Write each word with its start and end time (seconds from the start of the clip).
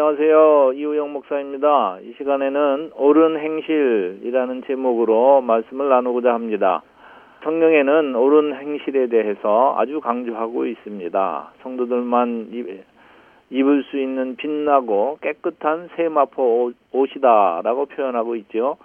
안녕하세요. 0.00 0.74
이우영 0.76 1.12
목사입니다. 1.12 1.98
이 2.04 2.14
시간에는 2.18 2.92
옳은 2.94 3.36
행실이라는 3.36 4.62
제목으로 4.68 5.40
말씀을 5.40 5.88
나누고자 5.88 6.32
합니다. 6.32 6.84
성경에는 7.42 8.14
옳은 8.14 8.54
행실에 8.54 9.08
대해서 9.08 9.74
아주 9.76 10.00
강조하고 10.00 10.66
있습니다. 10.66 11.52
성도들만 11.62 12.84
입을 13.50 13.82
수 13.90 13.98
있는 13.98 14.36
빛나고 14.36 15.18
깨끗한 15.20 15.88
세마포 15.96 16.70
옷이다라고 16.92 17.86
표현하고 17.86 18.36
있죠. 18.36 18.76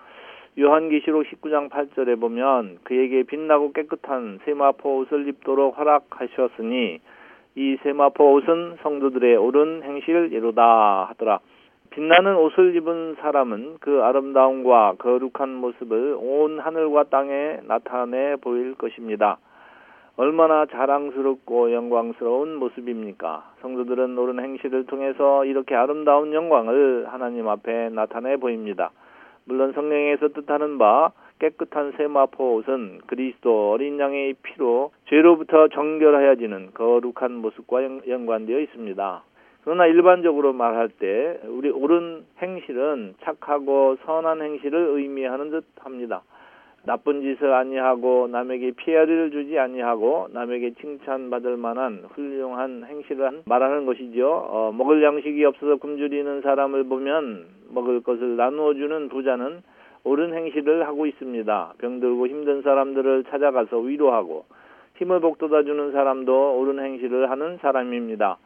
요한계시록 0.57 1.25
19장 1.27 1.69
8절에 1.69 2.19
보면 2.19 2.79
그에게 2.81 3.21
빛나고 3.21 3.73
깨끗한 3.73 4.39
세마포 4.45 4.97
옷을 4.97 5.27
입도록 5.27 5.77
허락하셨으니 5.77 7.01
이 7.55 7.77
세마포 7.83 8.33
옷은 8.33 8.77
성도들의 8.81 9.37
옳은 9.37 9.83
행실이로다 9.83 11.05
하더라. 11.09 11.39
빛나는 11.91 12.35
옷을 12.37 12.75
입은 12.75 13.17
사람은 13.19 13.77
그 13.79 14.01
아름다움과 14.01 14.95
거룩한 14.97 15.53
모습을 15.53 16.17
온 16.19 16.59
하늘과 16.59 17.03
땅에 17.05 17.59
나타내 17.67 18.35
보일 18.37 18.73
것입니다. 18.73 19.37
얼마나 20.15 20.65
자랑스럽고 20.65 21.71
영광스러운 21.73 22.55
모습입니까? 22.55 23.51
성도들은 23.61 24.17
옳은 24.17 24.39
행실을 24.39 24.85
통해서 24.85 25.45
이렇게 25.45 25.75
아름다운 25.75 26.33
영광을 26.33 27.07
하나님 27.09 27.47
앞에 27.47 27.89
나타내 27.89 28.37
보입니다. 28.37 28.91
물론 29.45 29.73
성령에서 29.73 30.29
뜻하는 30.29 30.77
바 30.79 31.11
깨끗한 31.43 31.91
세마포 31.97 32.55
옷은 32.55 33.01
그리스도 33.05 33.71
어린 33.71 33.99
양의 33.99 34.35
피로 34.43 34.91
죄로부터 35.09 35.67
정결하여지는 35.67 36.69
거룩한 36.73 37.35
모습과 37.35 37.83
연관되어 38.07 38.59
있습니다. 38.61 39.23
그러나 39.65 39.85
일반적으로 39.87 40.53
말할 40.53 40.87
때 40.87 41.41
우리 41.49 41.69
옳은 41.69 42.23
행실은 42.41 43.15
착하고 43.23 43.97
선한 44.05 44.41
행실을 44.41 44.91
의미하는 44.91 45.49
듯 45.49 45.65
합니다. 45.81 46.21
나쁜 46.85 47.21
짓을 47.21 47.53
아니하고 47.53 48.27
남에게 48.29 48.71
피해를 48.71 49.31
주지 49.31 49.59
아니하고 49.59 50.29
남에게 50.31 50.75
칭찬받을 50.79 51.57
만한 51.57 52.05
훌륭한 52.13 52.85
행실을 52.85 53.41
말하는 53.45 53.85
것이죠. 53.85 54.29
어, 54.29 54.71
먹을 54.73 55.03
양식이 55.03 55.43
없어서 55.43 55.75
굶주리는 55.75 56.41
사람을 56.41 56.85
보면 56.85 57.47
먹을 57.73 58.01
것을 58.01 58.37
나누어 58.37 58.73
주는 58.73 59.09
부자는 59.09 59.61
옳은 60.03 60.33
행실을 60.33 60.85
하고 60.85 61.05
있습니다. 61.05 61.73
병들고 61.77 62.27
힘든 62.27 62.61
사람들을 62.61 63.25
찾아가서 63.25 63.79
위로하고 63.79 64.45
힘을 64.97 65.19
복돋아 65.21 65.63
주는 65.63 65.91
사람도 65.91 66.59
옳은 66.59 66.83
행실을 66.83 67.29
하는 67.29 67.57
사람입니다. 67.57 68.37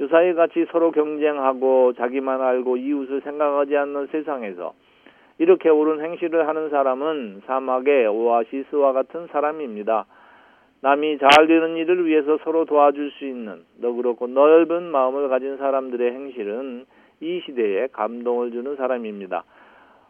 유사히 0.00 0.34
같이 0.34 0.66
서로 0.70 0.90
경쟁하고 0.90 1.94
자기만 1.94 2.42
알고 2.42 2.76
이웃을 2.76 3.22
생각하지 3.22 3.76
않는 3.76 4.08
세상에서 4.08 4.74
이렇게 5.38 5.68
옳은 5.68 6.04
행실을 6.04 6.48
하는 6.48 6.70
사람은 6.70 7.42
사막의 7.46 8.06
오아시스와 8.06 8.92
같은 8.92 9.26
사람입니다. 9.28 10.06
남이 10.82 11.18
잘 11.18 11.46
되는 11.46 11.76
일을 11.76 12.06
위해서 12.06 12.38
서로 12.44 12.64
도와줄 12.64 13.10
수 13.12 13.24
있는 13.24 13.64
너그럽고 13.80 14.26
넓은 14.26 14.82
마음을 14.90 15.28
가진 15.28 15.56
사람들의 15.56 16.12
행실은 16.12 16.84
이 17.20 17.40
시대에 17.46 17.88
감동을 17.92 18.50
주는 18.50 18.76
사람입니다. 18.76 19.44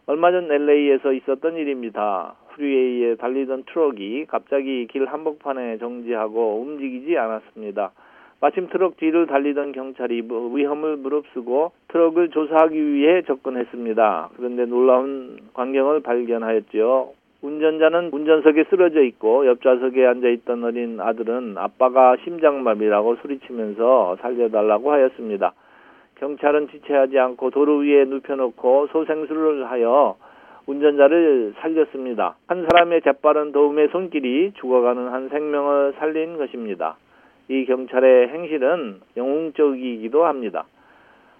얼마 0.09 0.31
전 0.31 0.49
LA에서 0.49 1.11
있었던 1.11 1.57
일입니다. 1.57 2.35
프리웨이에 2.53 3.15
달리던 3.15 3.65
트럭이 3.65 4.25
갑자기 4.27 4.87
길 4.87 5.05
한복판에 5.05 5.79
정지하고 5.79 6.61
움직이지 6.61 7.17
않았습니다. 7.17 7.91
마침 8.39 8.69
트럭 8.69 8.95
뒤를 8.95 9.27
달리던 9.27 9.73
경찰이 9.73 10.21
뭐 10.21 10.53
위험을 10.53 10.95
무릅쓰고 10.95 11.73
트럭을 11.89 12.29
조사하기 12.29 12.93
위해 12.93 13.21
접근했습니다. 13.23 14.29
그런데 14.37 14.65
놀라운 14.65 15.39
광경을 15.53 16.03
발견하였죠. 16.03 17.11
운전자는 17.41 18.11
운전석에 18.13 18.63
쓰러져 18.69 19.03
있고 19.03 19.45
옆좌석에 19.45 20.05
앉아 20.05 20.29
있던 20.29 20.63
어린 20.63 21.01
아들은 21.01 21.57
아빠가 21.57 22.15
심장마비라고 22.23 23.17
소리치면서 23.17 24.19
살려달라고 24.21 24.89
하였습니다. 24.89 25.53
경찰은 26.19 26.69
지체하지 26.69 27.17
않고 27.19 27.51
도로 27.51 27.77
위에 27.77 28.05
눕혀놓고 28.05 28.87
소생술을 28.87 29.69
하여 29.69 30.15
운전자를 30.65 31.53
살렸습니다. 31.59 32.35
한 32.47 32.65
사람의 32.67 33.01
재빠른 33.03 33.51
도움의 33.51 33.89
손길이 33.89 34.51
죽어가는 34.59 35.09
한 35.09 35.29
생명을 35.29 35.93
살린 35.97 36.37
것입니다. 36.37 36.97
이 37.47 37.65
경찰의 37.65 38.27
행실은 38.29 38.99
영웅적이기도 39.15 40.25
합니다. 40.25 40.65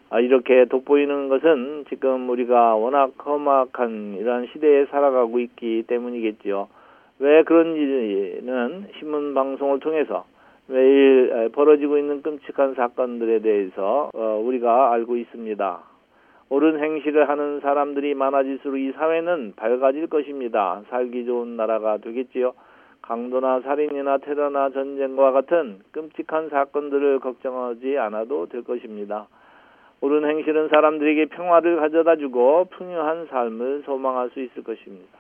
아, 0.10 0.22
이렇게 0.22 0.66
돋보이는 0.66 1.28
것은 1.28 1.86
지금 1.90 2.30
우리가 2.30 2.76
워낙 2.76 3.12
험악한 3.26 4.16
이러한 4.20 4.48
시대에 4.54 4.86
살아가고 4.86 5.40
있기 5.40 5.84
때문이겠지요. 5.88 6.70
왜 7.20 7.44
그런지는 7.44 8.88
신문 9.00 9.34
방송을 9.34 9.80
통해서 9.82 10.26
매일 10.68 11.50
벌어지고 11.54 11.98
있는 11.98 12.22
끔찍한 12.22 12.76
사건들에 12.76 13.40
대해서 13.40 14.10
어, 14.14 14.42
우리가 14.44 14.92
알고 14.92 15.16
있습니다. 15.16 15.80
옳은 16.50 16.82
행실을 16.82 17.28
하는 17.30 17.60
사람들이 17.62 18.14
많아질수록 18.14 18.80
이 18.80 18.92
사회는 18.94 19.54
밝아질 19.56 20.08
것입니다. 20.08 20.82
살기 20.90 21.26
좋은 21.26 21.58
나라가 21.58 21.98
되겠지요. 21.98 22.54
강도나 23.02 23.62
살인이나 23.62 24.18
테러나 24.18 24.70
전쟁과 24.70 25.32
같은 25.32 25.80
끔찍한 25.92 26.50
사건들을 26.50 27.20
걱정하지 27.20 27.98
않아도 27.98 28.48
될 28.48 28.64
것입니다. 28.64 29.28
옳은 30.02 30.30
행실은 30.30 30.68
사람들에게 30.70 31.28
평화를 31.28 31.78
가져다 31.78 32.18
주고 32.18 32.66
풍요한 32.72 33.28
삶을 33.28 33.84
소망할 33.86 34.30
수 34.32 34.42
있을 34.42 34.64
것입니다. 34.64 35.17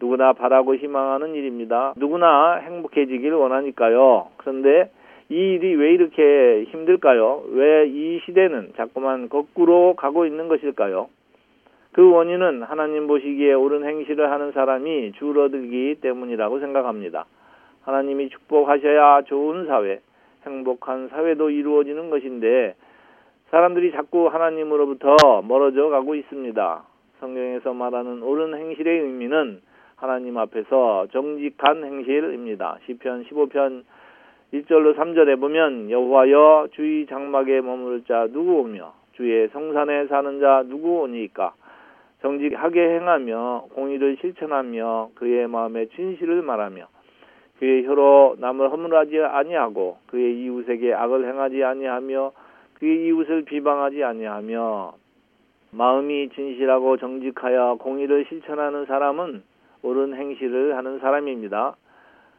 누구나 0.00 0.32
바라고 0.32 0.74
희망하는 0.76 1.34
일입니다. 1.34 1.94
누구나 1.96 2.54
행복해지길 2.56 3.32
원하니까요. 3.32 4.28
그런데 4.36 4.90
이 5.30 5.34
일이 5.34 5.74
왜 5.74 5.92
이렇게 5.92 6.64
힘들까요? 6.70 7.42
왜 7.50 7.86
이 7.86 8.20
시대는 8.24 8.72
자꾸만 8.76 9.28
거꾸로 9.28 9.94
가고 9.94 10.24
있는 10.26 10.48
것일까요? 10.48 11.08
그 11.92 12.10
원인은 12.10 12.62
하나님 12.62 13.06
보시기에 13.06 13.54
옳은 13.54 13.84
행실을 13.84 14.30
하는 14.30 14.52
사람이 14.52 15.12
줄어들기 15.12 15.96
때문이라고 16.00 16.60
생각합니다. 16.60 17.26
하나님이 17.82 18.28
축복하셔야 18.28 19.22
좋은 19.22 19.66
사회, 19.66 20.00
행복한 20.46 21.08
사회도 21.08 21.50
이루어지는 21.50 22.10
것인데 22.10 22.74
사람들이 23.50 23.92
자꾸 23.92 24.28
하나님으로부터 24.28 25.42
멀어져 25.42 25.88
가고 25.88 26.14
있습니다. 26.14 26.82
성경에서 27.20 27.72
말하는 27.72 28.22
옳은 28.22 28.54
행실의 28.54 29.00
의미는 29.00 29.60
하나님 29.98 30.38
앞에서 30.38 31.08
정직한 31.10 31.84
행실입니다. 31.84 32.78
시편 32.86 33.24
15편 33.24 33.82
1절로 34.54 34.96
3절에 34.96 35.40
보면 35.40 35.90
여호와여 35.90 36.68
주의 36.70 37.04
장막에 37.06 37.60
머무를 37.60 38.04
자 38.04 38.28
누구 38.30 38.60
오며 38.60 38.94
주의 39.14 39.48
성산에 39.48 40.06
사는 40.06 40.38
자 40.38 40.62
누구 40.68 41.00
오니까 41.00 41.52
정직하게 42.22 42.80
행하며 42.80 43.66
공의를 43.74 44.18
실천하며 44.20 45.10
그의 45.16 45.48
마음에 45.48 45.86
진실을 45.86 46.42
말하며 46.42 46.86
그의 47.58 47.84
혀로 47.84 48.36
남을 48.38 48.70
허물하지 48.70 49.18
아니하고 49.18 49.98
그의 50.06 50.38
이웃에게 50.44 50.94
악을 50.94 51.26
행하지 51.26 51.64
아니하며 51.64 52.30
그의 52.74 53.04
이웃을 53.06 53.42
비방하지 53.42 54.04
아니하며 54.04 54.92
마음이 55.72 56.28
진실하고 56.28 56.98
정직하여 56.98 57.78
공의를 57.80 58.26
실천하는 58.28 58.86
사람은 58.86 59.42
옳은 59.82 60.14
행실을 60.14 60.76
하는 60.76 60.98
사람입니다. 60.98 61.76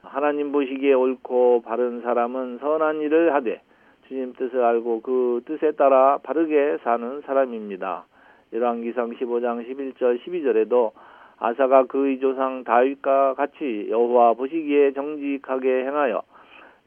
하나님 0.04 0.52
보시기에 0.52 0.94
옳고 0.94 1.64
바른 1.66 2.02
사람은 2.02 2.60
선한 2.60 3.02
일을 3.02 3.34
하되 3.34 3.62
주님 4.08 4.34
뜻을 4.34 4.64
알고 4.64 5.02
그 5.02 5.42
뜻에 5.46 5.72
따라 5.72 6.18
바르게 6.24 6.80
사는 6.84 7.22
사람입니다. 7.22 8.06
열왕기상 8.52 9.12
15장 9.12 9.68
11절 9.68 10.20
12절에도 10.24 10.92
아사가 11.38 11.86
그의 11.86 12.20
조상 12.20 12.64
다윗과 12.64 13.36
같이 13.36 13.88
여호와 13.90 14.34
보시기에 14.34 14.94
정직하게 14.94 15.86
행하여 15.86 16.24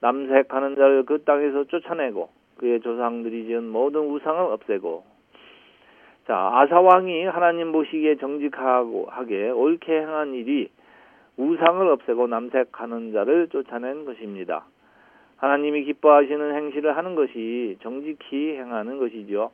남색하는 0.01 0.75
자를 0.75 1.05
그 1.05 1.23
땅에서 1.23 1.65
쫓아내고 1.65 2.29
그의 2.59 2.81
조상들이 2.81 3.47
지은 3.47 3.69
모든 3.69 4.03
우상을 4.03 4.41
없애고 4.53 5.05
자 6.33 6.39
자, 6.43 6.51
아사왕이 6.61 7.27
하나님 7.27 7.73
보시기에 7.73 8.15
정직하게 8.15 9.51
옳게 9.51 10.01
행한 10.01 10.33
일이 10.33 10.71
우상을 11.37 11.87
없애고 11.87 12.27
남색하는 12.27 13.13
자를 13.13 13.49
쫓아낸 13.49 14.07
것입니다. 14.07 14.65
하나님이 15.37 15.85
기뻐하시는 15.85 16.55
행실을 16.55 16.97
하는 16.97 17.17
것이 17.17 17.77
정직히 17.83 18.57
행하는 18.57 18.99
것이죠. 18.99 19.51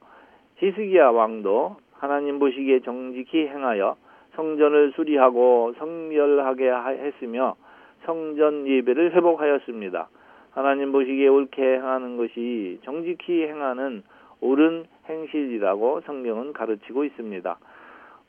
히스기야 0.58 1.10
왕도 1.10 1.78
하나님 1.94 2.38
보시기에 2.38 2.78
정직히 2.80 3.48
행하여 3.48 3.96
성전을 4.36 4.92
수리하고 4.92 5.74
성결하게 5.78 6.70
했으며 6.70 7.56
성전 8.04 8.68
예배를 8.68 9.16
회복하였습니다. 9.16 10.08
하나님 10.52 10.92
보시기에 10.92 11.26
옳게 11.26 11.60
행하는 11.60 12.16
것이 12.16 12.78
정직히 12.84 13.42
행하는 13.48 14.04
옳은 14.40 14.86
행실이라고 15.08 16.02
성경은 16.02 16.52
가르치고 16.52 17.04
있습니다. 17.04 17.58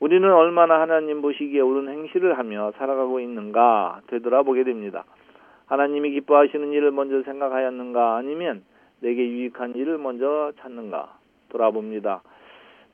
우리는 0.00 0.32
얼마나 0.32 0.80
하나님 0.80 1.20
보시기에 1.20 1.60
옳은 1.60 1.88
행실을 1.88 2.38
하며 2.38 2.72
살아가고 2.78 3.20
있는가 3.20 4.00
되돌아보게 4.06 4.64
됩니다. 4.64 5.04
하나님이 5.66 6.10
기뻐하시는 6.12 6.72
일을 6.72 6.90
먼저 6.90 7.22
생각하였는가 7.22 8.16
아니면 8.16 8.62
내게 9.00 9.28
유익한 9.28 9.74
일을 9.74 9.98
먼저 9.98 10.52
찾는가 10.60 11.16
돌아봅니다. 11.50 12.22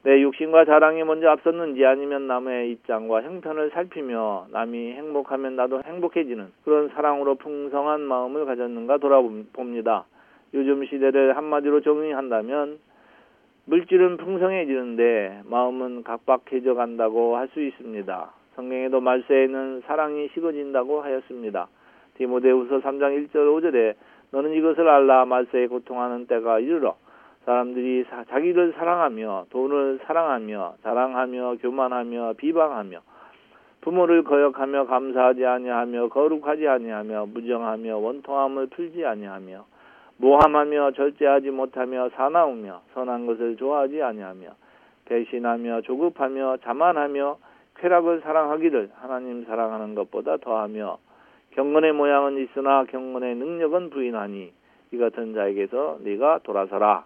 내 0.03 0.21
육신과 0.21 0.67
자랑이 0.67 1.03
먼저 1.03 1.29
앞섰는지 1.31 1.85
아니면 1.85 2.29
남의 2.29 2.71
입장과 2.71 3.23
형편을 3.23 3.71
살피며 3.71 4.47
남이 4.53 4.93
행복하면 4.93 5.57
나도 5.57 5.83
행복해지는 5.85 6.53
그런 6.65 6.89
사랑으로 6.91 7.37
풍성한 7.37 8.03
마음을 8.03 8.47
가졌는가 8.47 8.99
돌아봅니다. 8.99 10.05
요즘 10.55 10.85
시대를 10.85 11.37
한마디로 11.37 11.81
정의한다면 11.81 12.79
물질은 13.69 14.17
풍성해지는데 14.17 15.43
마음은 15.45 16.05
각박해져 16.05 16.75
간다고 16.75 17.37
할 17.37 17.49
수 17.49 17.61
있습니다. 17.61 18.31
성경에도 18.55 19.01
말세에는 19.01 19.83
사랑이 19.87 20.29
식어진다고 20.35 21.03
하였습니다. 21.03 21.67
디모데후서 22.15 22.81
3장 22.81 23.29
1절 23.29 23.35
5절에 23.35 23.95
너는 24.31 24.53
이것을 24.55 24.89
알라 24.89 25.25
말세에 25.25 25.67
고통하는 25.67 26.27
때가 26.27 26.61
이르러 26.61 26.97
사람들이 27.45 28.05
사, 28.09 28.25
자기를 28.25 28.75
사랑하며 28.75 29.47
돈을 29.51 30.01
사랑하며 30.07 30.75
자랑하며 30.83 31.57
교만하며 31.61 32.35
비방하며 32.37 33.01
부모를 33.81 34.23
거역하며 34.23 34.87
감사하지 34.87 35.45
아니하며 35.45 36.09
거룩하지 36.09 36.67
아니하며 36.67 37.27
무정하며 37.27 37.99
원통함을 37.99 38.69
풀지 38.69 39.05
아니하며 39.05 39.65
모함하며 40.19 40.93
절제하지 40.93 41.51
못하며 41.51 42.09
사나우며 42.11 42.83
선한 42.95 43.27
것을 43.27 43.57
좋아하지 43.57 44.03
아니하며 44.03 44.49
배신하며 45.05 45.83
조급하며 45.83 46.59
자만하며 46.63 47.39
쾌락을 47.79 48.21
사랑하기를 48.21 48.91
하나님 48.95 49.45
사랑하는 49.45 49.95
것보다 49.95 50.39
더하며 50.39 50.99
경건의 51.53 51.93
모양은 51.93 52.39
있으나 52.39 52.85
경건의 52.85 53.37
능력은 53.37 53.91
부인하니 53.91 54.53
이 54.93 54.99
같은 54.99 55.35
자에게서 55.35 55.99
네가 56.03 56.41
돌아서라 56.43 57.05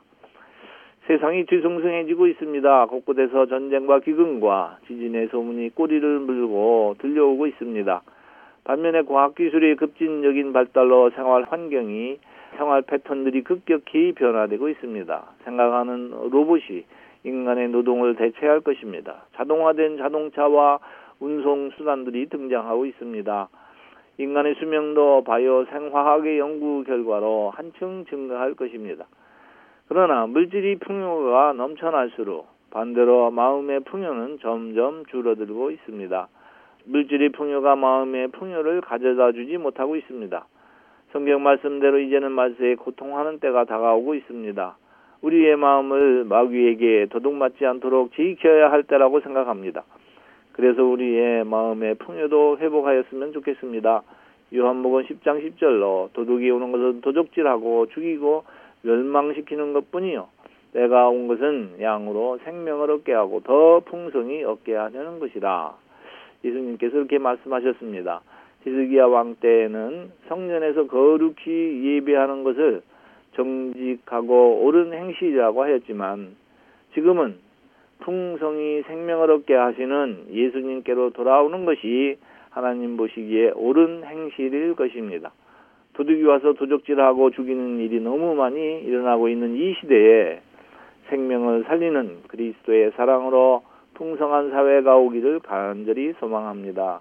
세상이 1.06 1.46
뒤숭숭해지고 1.46 2.28
있습니다. 2.28 2.86
곳곳에서 2.86 3.46
전쟁과 3.46 4.00
기근과 4.00 4.78
지진의 4.86 5.28
소문이 5.28 5.70
꼬리를 5.70 6.20
물고 6.20 6.94
들려오고 6.98 7.48
있습니다. 7.48 8.02
반면에 8.62 9.02
과학기술의 9.02 9.76
급진적인 9.76 10.52
발달로 10.52 11.10
생활 11.10 11.44
환경이 11.44 12.18
생활 12.56 12.82
패턴들이 12.82 13.42
급격히 13.42 14.12
변화되고 14.12 14.68
있습니다. 14.68 15.24
생각하는 15.44 16.10
로봇이 16.30 16.84
인간의 17.24 17.68
노동을 17.68 18.16
대체할 18.16 18.60
것입니다. 18.60 19.24
자동화된 19.36 19.98
자동차와 19.98 20.78
운송 21.20 21.70
수단들이 21.76 22.28
등장하고 22.28 22.86
있습니다. 22.86 23.48
인간의 24.18 24.54
수명도 24.56 25.24
바이오 25.24 25.64
생화학의 25.66 26.38
연구 26.38 26.84
결과로 26.84 27.50
한층 27.54 28.04
증가할 28.06 28.54
것입니다. 28.54 29.06
그러나 29.88 30.26
물질이 30.26 30.76
풍요가 30.78 31.52
넘쳐날수록 31.52 32.46
반대로 32.70 33.30
마음의 33.30 33.80
풍요는 33.80 34.38
점점 34.40 35.04
줄어들고 35.06 35.70
있습니다. 35.72 36.28
물질의 36.84 37.30
풍요가 37.30 37.76
마음의 37.76 38.28
풍요를 38.28 38.80
가져다 38.82 39.32
주지 39.32 39.56
못하고 39.58 39.96
있습니다. 39.96 40.46
성경 41.12 41.42
말씀대로 41.42 41.98
이제는 41.98 42.32
말세에 42.32 42.76
고통하는 42.76 43.40
때가 43.40 43.64
다가오고 43.64 44.14
있습니다. 44.14 44.76
우리의 45.22 45.56
마음을 45.56 46.24
마귀에게 46.24 47.06
도둑맞지 47.10 47.66
않도록 47.66 48.12
지켜야 48.14 48.70
할 48.70 48.84
때라고 48.84 49.20
생각합니다. 49.20 49.84
그래서 50.52 50.84
우리의 50.84 51.44
마음의 51.44 51.96
풍요도 51.96 52.58
회복하였으면 52.58 53.32
좋겠습니다. 53.32 54.02
요한복음 54.54 55.04
10장 55.04 55.56
10절로 55.56 56.12
도둑이 56.12 56.50
오는 56.50 56.72
것은 56.72 57.00
도적질하고 57.02 57.86
죽이고 57.86 58.44
멸망시키는 58.82 59.72
것뿐이요. 59.72 60.28
내가 60.72 61.08
온 61.08 61.28
것은 61.28 61.76
양으로 61.80 62.38
생명을 62.44 62.90
얻게 62.90 63.12
하고 63.12 63.40
더 63.40 63.80
풍성히 63.80 64.44
얻게 64.44 64.74
하려는 64.74 65.18
것이라. 65.18 65.74
예수님께서 66.44 66.96
이렇게 66.96 67.18
말씀하셨습니다. 67.18 68.22
히스기야 68.64 69.06
왕 69.06 69.36
때에는 69.36 70.10
성전에서 70.28 70.86
거룩히 70.86 71.96
예배하는 71.96 72.44
것을 72.44 72.82
정직하고 73.34 74.60
옳은 74.64 74.92
행실이라고 74.92 75.62
하였지만 75.62 76.36
지금은 76.94 77.36
풍성히 78.00 78.82
생명을 78.82 79.30
얻게 79.30 79.54
하시는 79.54 80.26
예수님께로 80.30 81.10
돌아오는 81.10 81.64
것이 81.64 82.18
하나님 82.50 82.96
보시기에 82.96 83.52
옳은 83.54 84.04
행실일 84.04 84.74
것입니다. 84.74 85.32
도둑이 85.94 86.22
와서 86.24 86.54
도적질하고 86.54 87.30
죽이는 87.30 87.78
일이 87.80 88.00
너무 88.00 88.34
많이 88.34 88.80
일어나고 88.80 89.28
있는 89.28 89.56
이 89.56 89.74
시대에 89.74 90.40
생명을 91.08 91.64
살리는 91.64 92.22
그리스도의 92.28 92.92
사랑으로 92.96 93.62
풍성한 93.94 94.50
사회가 94.50 94.96
오기를 94.96 95.40
간절히 95.40 96.14
소망합니다. 96.20 97.00